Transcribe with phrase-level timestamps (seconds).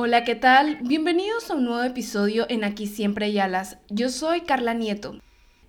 [0.00, 0.78] Hola, ¿qué tal?
[0.82, 3.78] Bienvenidos a un nuevo episodio en Aquí Siempre hay alas.
[3.88, 5.18] Yo soy Carla Nieto.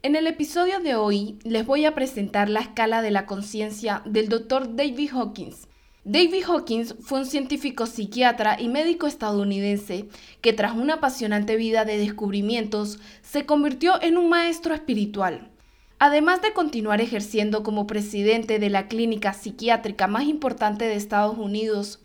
[0.04, 4.30] En el episodio de hoy les voy a presentar la escala de la conciencia del
[4.30, 4.76] Dr.
[4.76, 5.68] David Hawkins.
[6.04, 10.10] David Hawkins fue un científico psiquiatra y médico estadounidense
[10.42, 15.50] que tras una apasionante vida de descubrimientos se convirtió en un maestro espiritual.
[15.98, 22.00] Además de continuar ejerciendo como presidente de la clínica psiquiátrica más importante de Estados Unidos,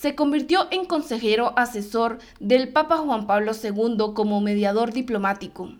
[0.00, 5.72] se convirtió en consejero asesor del Papa Juan Pablo II como mediador diplomático.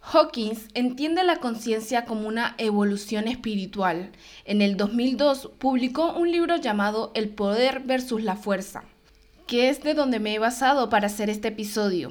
[0.00, 4.12] Hawkins entiende la conciencia como una evolución espiritual.
[4.46, 8.84] En el 2002 publicó un libro llamado El poder versus la fuerza,
[9.46, 12.08] que es de donde me he basado para hacer este episodio.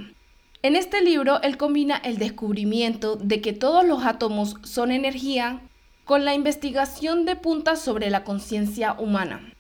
[0.62, 5.62] En este libro él combina el descubrimiento de que todos los átomos son energía
[6.06, 9.57] con la investigación de punta sobre la conciencia humana.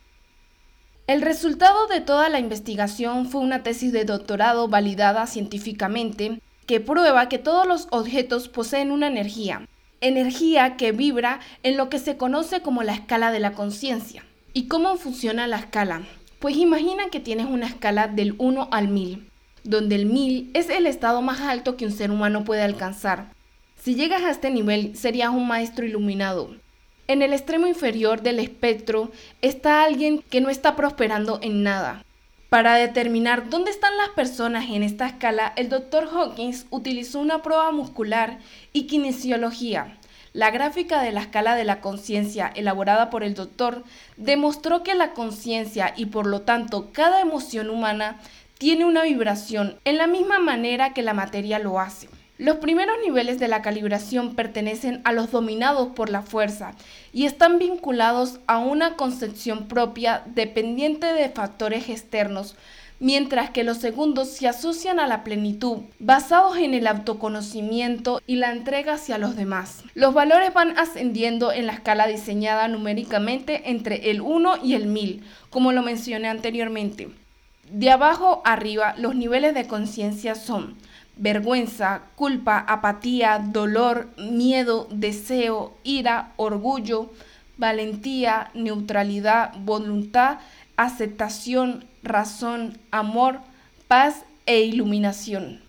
[1.07, 7.29] El resultado de toda la investigación fue una tesis de doctorado validada científicamente que prueba
[7.29, 9.65] que todos los objetos poseen una energía,
[10.01, 14.25] energía que vibra en lo que se conoce como la escala de la conciencia.
[14.51, 16.01] ¿Y cómo funciona la escala?
[16.39, 19.29] Pues imagina que tienes una escala del 1 al 1000,
[19.63, 23.31] donde el 1000 es el estado más alto que un ser humano puede alcanzar.
[23.81, 26.53] Si llegas a este nivel, serías un maestro iluminado,
[27.07, 32.03] en el extremo inferior del espectro está alguien que no está prosperando en nada.
[32.49, 36.07] Para determinar dónde están las personas en esta escala, el Dr.
[36.11, 38.39] Hawkins utilizó una prueba muscular
[38.71, 39.97] y kinesiología.
[40.31, 43.83] La gráfica de la escala de la conciencia elaborada por el doctor
[44.17, 48.19] demostró que la conciencia y por lo tanto cada emoción humana
[48.57, 52.07] tiene una vibración en la misma manera que la materia lo hace.
[52.37, 56.75] Los primeros niveles de la calibración pertenecen a los dominados por la fuerza
[57.11, 62.55] y están vinculados a una concepción propia dependiente de factores externos,
[62.99, 68.51] mientras que los segundos se asocian a la plenitud, basados en el autoconocimiento y la
[68.51, 69.83] entrega hacia los demás.
[69.95, 75.23] Los valores van ascendiendo en la escala diseñada numéricamente entre el 1 y el 1000,
[75.49, 77.09] como lo mencioné anteriormente.
[77.71, 80.77] De abajo arriba, los niveles de conciencia son
[81.17, 87.11] vergüenza, culpa, apatía, dolor, miedo, deseo, ira, orgullo,
[87.57, 90.39] valentía, neutralidad, voluntad,
[90.75, 93.39] aceptación, razón, amor,
[93.87, 95.61] paz e iluminación.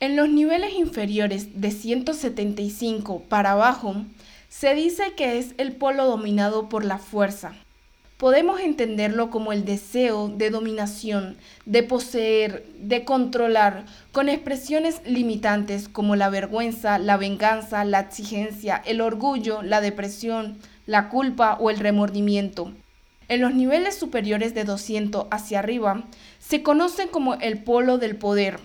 [0.00, 4.04] En los niveles inferiores de 175 para abajo,
[4.48, 7.54] se dice que es el polo dominado por la fuerza,
[8.24, 11.36] podemos entenderlo como el deseo de dominación,
[11.66, 19.02] de poseer, de controlar, con expresiones limitantes como la vergüenza, la venganza, la exigencia, el
[19.02, 22.72] orgullo, la depresión, la culpa o el remordimiento.
[23.28, 26.04] En los niveles superiores de 200 hacia arriba
[26.38, 28.58] se conocen como el polo del poder,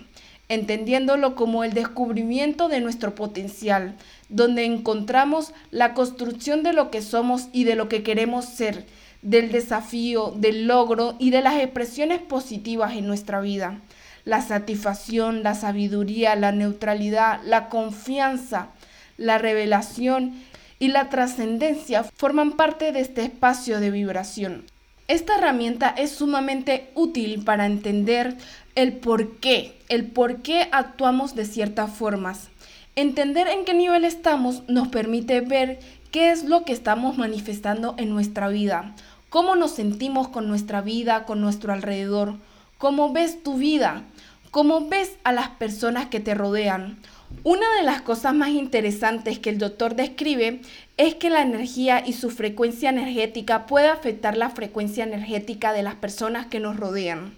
[0.47, 3.97] entendiéndolo como el descubrimiento de nuestro potencial,
[4.29, 8.85] donde encontramos la construcción de lo que somos y de lo que queremos ser,
[9.21, 13.81] del desafío, del logro y de las expresiones positivas en nuestra vida.
[14.25, 18.69] La satisfacción, la sabiduría, la neutralidad, la confianza,
[19.17, 20.33] la revelación
[20.79, 24.65] y la trascendencia forman parte de este espacio de vibración.
[25.07, 28.37] Esta herramienta es sumamente útil para entender
[28.75, 32.49] el por qué, el por qué actuamos de ciertas formas.
[32.95, 35.79] Entender en qué nivel estamos nos permite ver
[36.11, 38.93] qué es lo que estamos manifestando en nuestra vida,
[39.29, 42.35] cómo nos sentimos con nuestra vida, con nuestro alrededor,
[42.77, 44.03] cómo ves tu vida,
[44.51, 46.99] cómo ves a las personas que te rodean.
[47.43, 50.61] Una de las cosas más interesantes que el doctor describe
[50.97, 55.95] es que la energía y su frecuencia energética puede afectar la frecuencia energética de las
[55.95, 57.37] personas que nos rodean.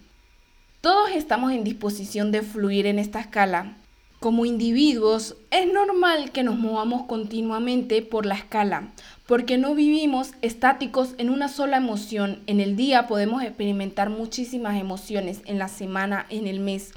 [0.79, 3.75] Todos estamos en disposición de fluir en esta escala.
[4.19, 8.91] Como individuos, es normal que nos movamos continuamente por la escala,
[9.31, 12.41] porque no vivimos estáticos en una sola emoción.
[12.47, 16.91] En el día podemos experimentar muchísimas emociones, en la semana, en el mes.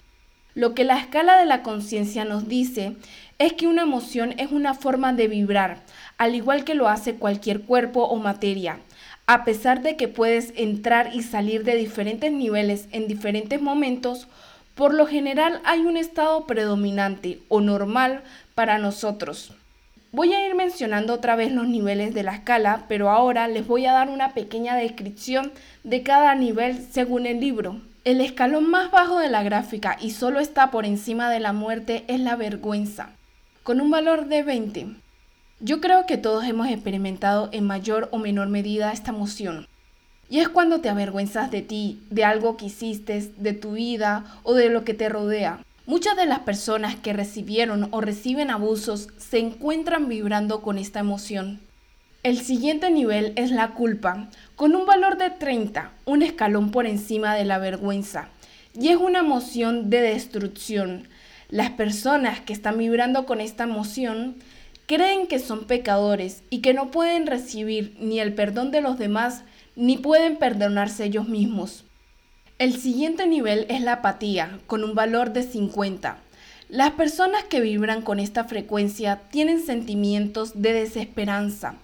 [0.52, 2.96] Lo que la escala de la conciencia nos dice
[3.38, 5.84] es que una emoción es una forma de vibrar,
[6.18, 8.80] al igual que lo hace cualquier cuerpo o materia.
[9.28, 14.26] A pesar de que puedes entrar y salir de diferentes niveles en diferentes momentos,
[14.74, 18.24] por lo general hay un estado predominante o normal
[18.56, 19.52] para nosotros.
[20.14, 23.84] Voy a ir mencionando otra vez los niveles de la escala, pero ahora les voy
[23.86, 25.50] a dar una pequeña descripción
[25.82, 27.80] de cada nivel según el libro.
[28.04, 32.04] El escalón más bajo de la gráfica y solo está por encima de la muerte
[32.06, 33.10] es la vergüenza,
[33.64, 34.86] con un valor de 20.
[35.58, 39.66] Yo creo que todos hemos experimentado en mayor o menor medida esta emoción.
[40.30, 44.54] Y es cuando te avergüenzas de ti, de algo que hiciste, de tu vida o
[44.54, 45.58] de lo que te rodea.
[45.86, 51.60] Muchas de las personas que recibieron o reciben abusos se encuentran vibrando con esta emoción.
[52.22, 57.34] El siguiente nivel es la culpa, con un valor de 30, un escalón por encima
[57.34, 58.30] de la vergüenza,
[58.72, 61.06] y es una emoción de destrucción.
[61.50, 64.36] Las personas que están vibrando con esta emoción
[64.86, 69.42] creen que son pecadores y que no pueden recibir ni el perdón de los demás
[69.76, 71.83] ni pueden perdonarse ellos mismos.
[72.64, 76.16] El siguiente nivel es la apatía, con un valor de 50.
[76.70, 81.74] Las personas que vibran con esta frecuencia tienen sentimientos de desesperanza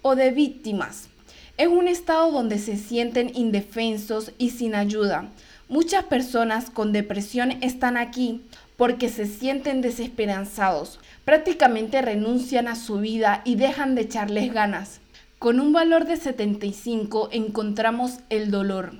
[0.00, 1.10] o de víctimas.
[1.58, 5.28] Es un estado donde se sienten indefensos y sin ayuda.
[5.68, 8.40] Muchas personas con depresión están aquí
[8.78, 10.98] porque se sienten desesperanzados.
[11.26, 15.00] Prácticamente renuncian a su vida y dejan de echarles ganas.
[15.38, 18.94] Con un valor de 75 encontramos el dolor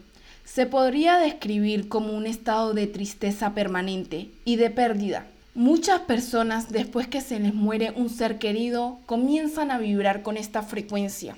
[0.44, 5.26] se podría describir como un estado de tristeza permanente y de pérdida.
[5.54, 10.62] Muchas personas después que se les muere un ser querido comienzan a vibrar con esta
[10.62, 11.36] frecuencia.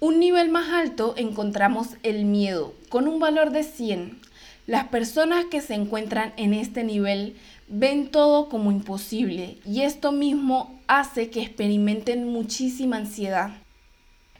[0.00, 4.20] Un nivel más alto encontramos el miedo, con un valor de 100.
[4.66, 7.36] Las personas que se encuentran en este nivel
[7.68, 13.50] ven todo como imposible y esto mismo hace que experimenten muchísima ansiedad.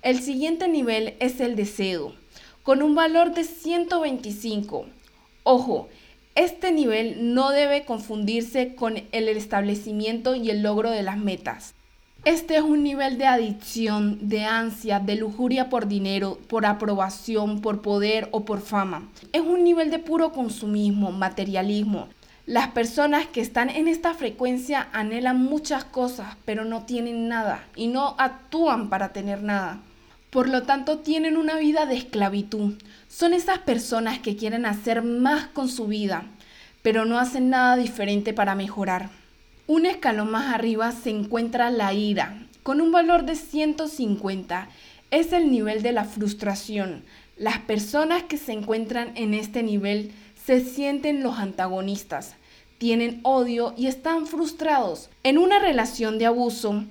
[0.03, 2.15] El siguiente nivel es el deseo
[2.65, 4.87] con un valor de 125.
[5.45, 5.89] Ojo,
[6.35, 11.75] este nivel no debe confundirse con el establecimiento y el logro de las metas.
[12.25, 17.83] Este es un nivel de adicción, de ansia, de lujuria por dinero, por aprobación, por
[17.83, 19.11] poder o por fama.
[19.35, 22.09] Es un nivel de puro consumismo, materialismo.
[22.47, 27.89] Las personas que están en esta frecuencia anhelan muchas cosas, pero no tienen nada y
[27.89, 29.81] no actúan para tener nada.
[30.35, 32.75] Por lo tanto, tienen una vida de esclavitud.
[33.07, 36.25] Son esas personas que quieren hacer más con su vida,
[36.83, 39.11] pero no hacen nada diferente para mejorar.
[39.69, 44.69] Un escalón más arriba se encuentra la ira, con un valor de 150.
[45.13, 47.05] Es el nivel de la frustración.
[47.37, 50.11] Las personas que se encuentran en este nivel
[50.45, 52.35] se sienten los antagonistas,
[52.79, 55.11] tienen odio y están frustrados.
[55.23, 56.83] En una relación de abuso,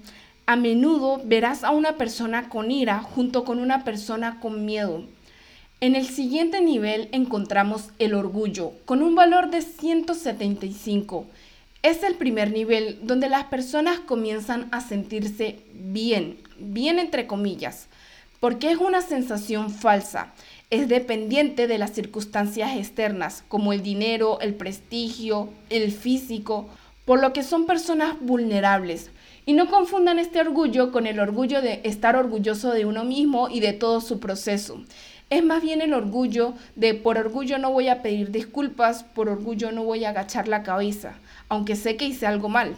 [0.46, 5.04] a menudo verás a una persona con ira junto con una persona con miedo.
[5.80, 11.26] En el siguiente nivel encontramos el orgullo, con un valor de 175.
[11.82, 17.88] Es el primer nivel donde las personas comienzan a sentirse bien, bien entre comillas,
[18.40, 20.34] porque es una sensación falsa.
[20.70, 26.70] Es dependiente de las circunstancias externas, como el dinero, el prestigio, el físico,
[27.06, 29.12] por lo que son personas vulnerables,
[29.46, 33.60] y no confundan este orgullo con el orgullo de estar orgulloso de uno mismo y
[33.60, 34.82] de todo su proceso.
[35.30, 39.72] Es más bien el orgullo de por orgullo no voy a pedir disculpas, por orgullo
[39.72, 41.16] no voy a agachar la cabeza,
[41.50, 42.76] aunque sé que hice algo mal.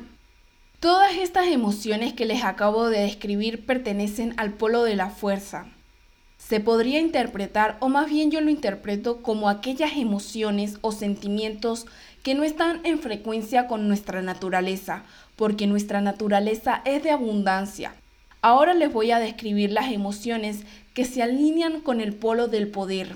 [0.80, 5.66] Todas estas emociones que les acabo de describir pertenecen al polo de la fuerza.
[6.48, 11.88] Se podría interpretar, o más bien yo lo interpreto, como aquellas emociones o sentimientos
[12.22, 15.06] que no están en frecuencia con nuestra naturaleza,
[15.38, 17.96] porque nuestra naturaleza es de abundancia.
[18.44, 20.60] Ahora les voy a describir las emociones
[20.94, 23.16] que se alinean con el polo del poder.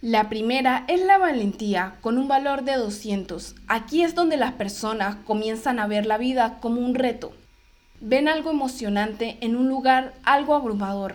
[0.00, 3.54] La primera es la valentía, con un valor de 200.
[3.68, 7.34] Aquí es donde las personas comienzan a ver la vida como un reto.
[8.00, 11.14] Ven algo emocionante en un lugar algo abrumador.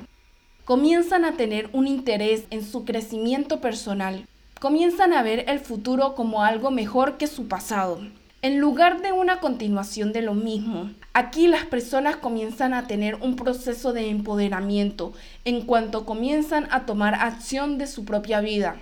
[0.69, 4.27] Comienzan a tener un interés en su crecimiento personal.
[4.61, 8.01] Comienzan a ver el futuro como algo mejor que su pasado.
[8.43, 13.35] En lugar de una continuación de lo mismo, aquí las personas comienzan a tener un
[13.35, 15.11] proceso de empoderamiento
[15.43, 18.75] en cuanto comienzan a tomar acción de su propia vida.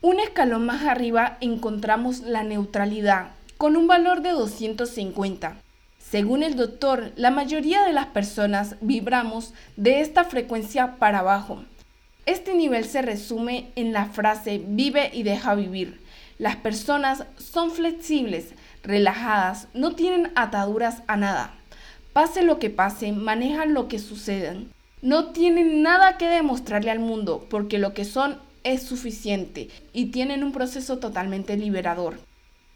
[0.00, 3.28] Un escalón más arriba encontramos la neutralidad,
[3.58, 5.56] con un valor de 250.
[6.10, 11.64] Según el doctor, la mayoría de las personas vibramos de esta frecuencia para abajo.
[12.24, 16.00] Este nivel se resume en la frase vive y deja vivir.
[16.38, 21.52] Las personas son flexibles, relajadas, no tienen ataduras a nada.
[22.14, 24.56] Pase lo que pase, manejan lo que suceda.
[25.02, 30.42] No tienen nada que demostrarle al mundo porque lo que son es suficiente y tienen
[30.42, 32.18] un proceso totalmente liberador.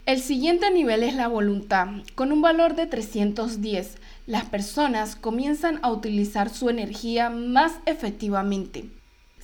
[0.05, 1.87] El siguiente nivel es la voluntad.
[2.15, 8.89] Con un valor de 310, las personas comienzan a utilizar su energía más efectivamente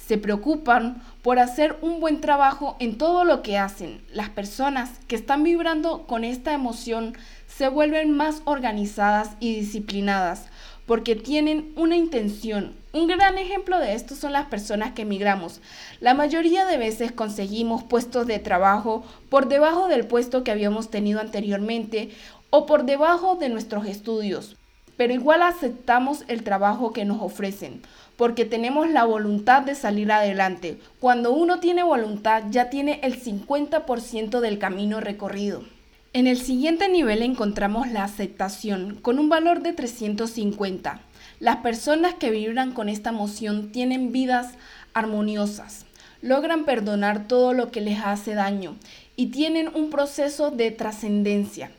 [0.09, 4.01] se preocupan por hacer un buen trabajo en todo lo que hacen.
[4.11, 10.47] Las personas que están vibrando con esta emoción se vuelven más organizadas y disciplinadas
[10.87, 15.61] porque tienen una intención, Un gran ejemplo de esto son las personas que emigramos.
[15.99, 21.19] La mayoría de veces conseguimos puestos de trabajo por debajo del puesto que habíamos tenido
[21.19, 22.09] anteriormente
[22.49, 24.57] o por debajo de nuestros estudios,
[24.97, 27.83] pero igual aceptamos el trabajo que nos ofrecen,
[28.17, 30.79] porque tenemos la voluntad de salir adelante.
[30.99, 35.63] Cuando uno tiene voluntad ya tiene el 50% del camino recorrido.
[36.11, 41.01] En el siguiente nivel encontramos la aceptación, con un valor de 350.
[41.39, 44.55] Las personas que vibran con esta emoción tienen vidas
[44.95, 45.85] armoniosas,
[46.23, 48.75] logran perdonar todo lo que les hace daño
[49.15, 51.69] y tienen un proceso de trascendencia.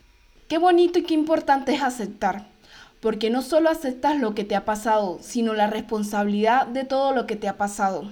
[0.46, 2.46] Qué bonito y qué importante es aceptar,
[3.00, 7.26] porque no solo aceptas lo que te ha pasado, sino la responsabilidad de todo lo
[7.26, 8.04] que te ha pasado.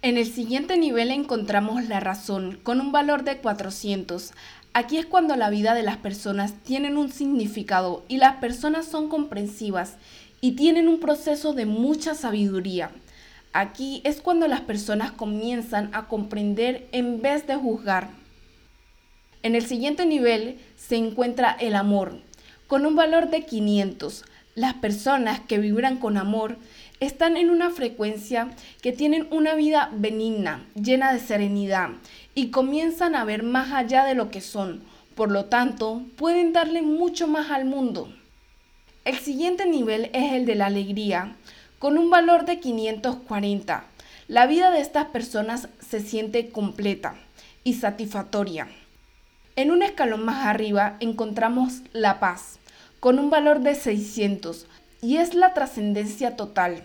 [0.00, 4.32] En el siguiente nivel encontramos la razón, con un valor de 400.
[4.78, 9.08] Aquí es cuando la vida de las personas tienen un significado y las personas son
[9.08, 9.96] comprensivas
[10.40, 12.92] y tienen un proceso de mucha sabiduría.
[13.52, 18.10] Aquí es cuando las personas comienzan a comprender en vez de juzgar.
[19.42, 22.20] En el siguiente nivel se encuentra el amor,
[22.68, 24.24] con un valor de 500.
[24.54, 26.56] Las personas que vibran con amor
[27.00, 28.48] están en una frecuencia
[28.82, 31.90] que tienen una vida benigna, llena de serenidad,
[32.34, 34.82] y comienzan a ver más allá de lo que son.
[35.14, 38.12] Por lo tanto, pueden darle mucho más al mundo.
[39.04, 41.36] El siguiente nivel es el de la alegría,
[41.78, 43.84] con un valor de 540.
[44.26, 47.14] La vida de estas personas se siente completa
[47.64, 48.68] y satisfactoria.
[49.56, 52.58] En un escalón más arriba encontramos la paz,
[53.00, 54.66] con un valor de 600,
[55.00, 56.82] y es la trascendencia total.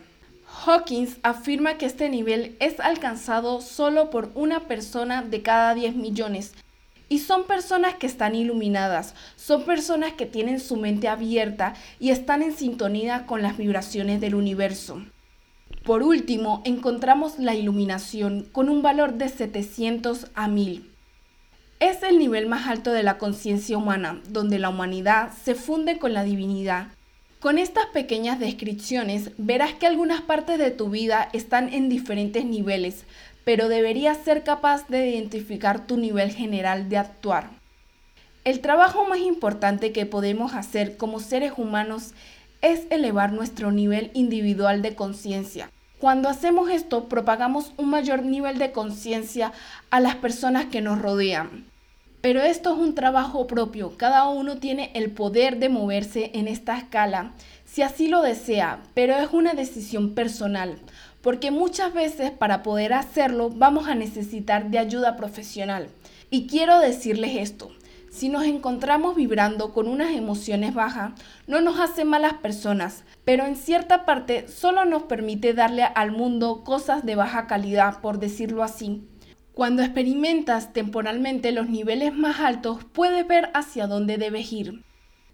[0.66, 6.54] Hawkins afirma que este nivel es alcanzado solo por una persona de cada 10 millones
[7.10, 12.42] y son personas que están iluminadas, son personas que tienen su mente abierta y están
[12.42, 15.02] en sintonía con las vibraciones del universo.
[15.84, 20.90] Por último, encontramos la iluminación con un valor de 700 a 1000.
[21.82, 26.14] Es el nivel más alto de la conciencia humana, donde la humanidad se funde con
[26.14, 26.88] la divinidad.
[27.44, 33.04] Con estas pequeñas descripciones verás que algunas partes de tu vida están en diferentes niveles,
[33.44, 37.50] pero deberías ser capaz de identificar tu nivel general de actuar.
[38.46, 42.14] El trabajo más importante que podemos hacer como seres humanos
[42.62, 45.70] es elevar nuestro nivel individual de conciencia.
[46.00, 49.52] Cuando hacemos esto, propagamos un mayor nivel de conciencia
[49.90, 51.66] a las personas que nos rodean.
[52.24, 56.78] Pero esto es un trabajo propio, cada uno tiene el poder de moverse en esta
[56.78, 57.34] escala
[57.66, 60.80] si así lo desea, pero es una decisión personal
[61.24, 65.88] porque muchas veces para poder hacerlo vamos a necesitar de ayuda profesional.
[66.30, 67.72] Y quiero decirles esto,
[68.12, 71.14] si nos encontramos vibrando con unas emociones bajas,
[71.48, 76.64] no nos hace malas personas, pero en cierta parte solo nos permite darle al mundo
[76.64, 79.08] cosas de baja calidad, por decirlo así.
[79.54, 84.84] Cuando experimentas temporalmente los niveles más altos, puedes ver hacia dónde debes ir.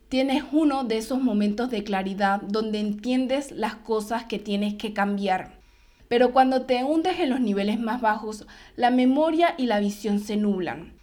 [0.10, 5.62] Tienes uno de esos momentos de claridad donde entiendes las cosas que tienes que cambiar.
[6.10, 8.46] Pero cuando te hundes en los niveles más bajos,
[8.76, 11.00] la memoria y la visión se nublan.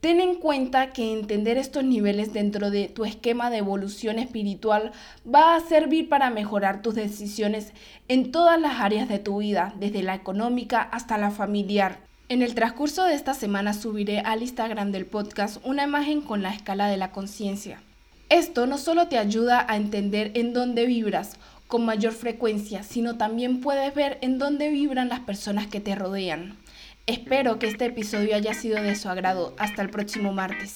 [0.00, 4.92] Ten en cuenta que entender estos niveles dentro de tu esquema de evolución espiritual
[5.24, 7.72] va a servir para mejorar tus decisiones
[8.08, 12.11] en todas las áreas de tu vida, desde la económica hasta la familiar.
[12.32, 16.48] En el transcurso de esta semana subiré al Instagram del podcast una imagen con la
[16.48, 17.82] escala de la conciencia.
[18.30, 21.36] Esto no solo te ayuda a entender en dónde vibras
[21.68, 26.56] con mayor frecuencia, sino también puedes ver en dónde vibran las personas que te rodean.
[27.06, 29.54] Espero que este episodio haya sido de su agrado.
[29.58, 30.72] Hasta el próximo martes.